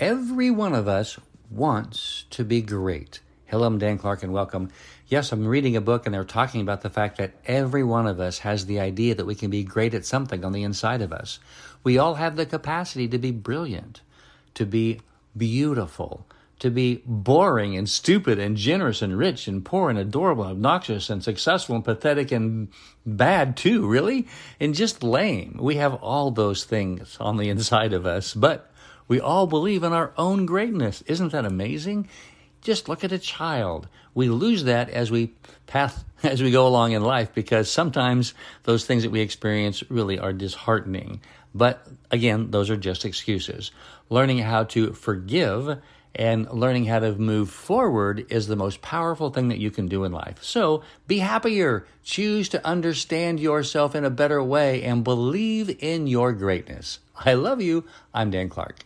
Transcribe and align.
Every 0.00 0.50
one 0.50 0.74
of 0.74 0.88
us 0.88 1.20
wants 1.50 2.24
to 2.30 2.44
be 2.44 2.62
great. 2.62 3.20
Hello, 3.46 3.64
I'm 3.64 3.78
Dan 3.78 3.96
Clark 3.96 4.24
and 4.24 4.32
welcome. 4.32 4.70
Yes, 5.06 5.30
I'm 5.30 5.46
reading 5.46 5.76
a 5.76 5.80
book 5.80 6.04
and 6.04 6.12
they're 6.12 6.24
talking 6.24 6.60
about 6.60 6.80
the 6.80 6.90
fact 6.90 7.16
that 7.18 7.34
every 7.46 7.84
one 7.84 8.08
of 8.08 8.18
us 8.18 8.40
has 8.40 8.66
the 8.66 8.80
idea 8.80 9.14
that 9.14 9.24
we 9.24 9.36
can 9.36 9.50
be 9.50 9.62
great 9.62 9.94
at 9.94 10.04
something 10.04 10.44
on 10.44 10.50
the 10.50 10.64
inside 10.64 11.00
of 11.00 11.12
us. 11.12 11.38
We 11.84 11.96
all 11.96 12.16
have 12.16 12.34
the 12.34 12.44
capacity 12.44 13.06
to 13.06 13.18
be 13.18 13.30
brilliant, 13.30 14.00
to 14.54 14.66
be 14.66 15.00
beautiful, 15.36 16.26
to 16.58 16.70
be 16.70 17.04
boring 17.06 17.76
and 17.76 17.88
stupid 17.88 18.40
and 18.40 18.56
generous 18.56 19.00
and 19.00 19.16
rich 19.16 19.46
and 19.46 19.64
poor 19.64 19.90
and 19.90 19.98
adorable 19.98 20.42
and 20.42 20.54
obnoxious 20.54 21.08
and 21.08 21.22
successful 21.22 21.76
and 21.76 21.84
pathetic 21.84 22.32
and 22.32 22.66
bad 23.06 23.56
too, 23.56 23.86
really, 23.86 24.26
and 24.58 24.74
just 24.74 25.04
lame. 25.04 25.56
We 25.60 25.76
have 25.76 25.94
all 25.94 26.32
those 26.32 26.64
things 26.64 27.16
on 27.20 27.36
the 27.36 27.48
inside 27.48 27.92
of 27.92 28.06
us, 28.06 28.34
but 28.34 28.72
we 29.08 29.20
all 29.20 29.46
believe 29.46 29.82
in 29.82 29.92
our 29.92 30.12
own 30.16 30.46
greatness. 30.46 31.02
Isn't 31.02 31.32
that 31.32 31.44
amazing? 31.44 32.08
Just 32.62 32.88
look 32.88 33.04
at 33.04 33.12
a 33.12 33.18
child. 33.18 33.88
We 34.14 34.28
lose 34.28 34.64
that 34.64 34.88
as 34.88 35.10
we 35.10 35.34
path 35.66 36.04
as 36.22 36.42
we 36.42 36.50
go 36.50 36.66
along 36.66 36.92
in 36.92 37.02
life 37.02 37.34
because 37.34 37.70
sometimes 37.70 38.34
those 38.62 38.86
things 38.86 39.02
that 39.02 39.10
we 39.10 39.20
experience 39.20 39.82
really 39.90 40.18
are 40.18 40.32
disheartening. 40.32 41.20
But 41.54 41.86
again, 42.10 42.50
those 42.50 42.70
are 42.70 42.76
just 42.76 43.04
excuses. 43.04 43.70
Learning 44.08 44.38
how 44.38 44.64
to 44.64 44.92
forgive 44.92 45.78
and 46.14 46.50
learning 46.50 46.84
how 46.84 47.00
to 47.00 47.14
move 47.14 47.50
forward 47.50 48.26
is 48.30 48.46
the 48.46 48.56
most 48.56 48.80
powerful 48.82 49.30
thing 49.30 49.48
that 49.48 49.58
you 49.58 49.70
can 49.70 49.86
do 49.86 50.04
in 50.04 50.12
life. 50.12 50.42
So 50.42 50.82
be 51.06 51.18
happier. 51.18 51.86
Choose 52.02 52.48
to 52.50 52.66
understand 52.66 53.40
yourself 53.40 53.94
in 53.94 54.04
a 54.04 54.10
better 54.10 54.42
way 54.42 54.82
and 54.82 55.04
believe 55.04 55.76
in 55.82 56.06
your 56.06 56.32
greatness. 56.32 57.00
I 57.16 57.34
love 57.34 57.60
you. 57.60 57.84
I'm 58.12 58.30
Dan 58.30 58.48
Clark. 58.48 58.84